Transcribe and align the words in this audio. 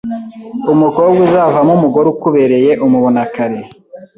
Umukobwa 0.73 1.17
uzavamo 1.27 1.71
umugore 1.77 2.07
ukubereye 2.13 2.71
umubona 2.85 3.21
kare, 3.33 3.59